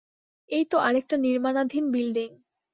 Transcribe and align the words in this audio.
এইতো 0.49 0.75
আরেকটা 0.79 1.15
নির্মাণাধীন 1.17 1.85
বিল্ডিং। 1.91 2.29